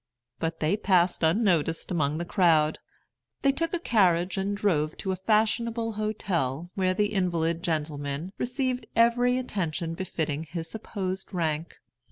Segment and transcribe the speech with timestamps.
[0.39, 2.79] But they passed unnoticed among the crowd.
[3.43, 8.87] They took a carriage and drove to a fashionable hotel, where the invalid gentleman received
[8.95, 11.75] every attention befitting his supposed rank.